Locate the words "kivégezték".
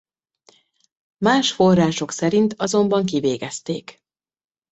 3.05-4.03